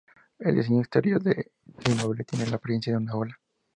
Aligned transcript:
El 0.39 0.55
diseño 0.55 0.79
exterior 0.79 1.21
del 1.21 1.51
inmueble 1.87 2.23
tiene 2.23 2.47
la 2.47 2.55
apariencia 2.55 2.91
de 2.93 2.97
una 2.97 3.13
ola. 3.15 3.39